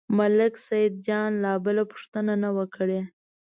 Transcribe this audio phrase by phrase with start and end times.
[0.17, 3.01] ملک سیدجان لا بله پوښتنه نه وه کړې.